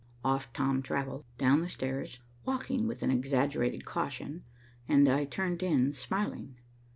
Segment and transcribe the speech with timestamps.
[0.25, 4.43] Off Tom travelled, down the stairs, walking with an exaggerated caution,
[4.87, 6.55] and I turned in, smiling.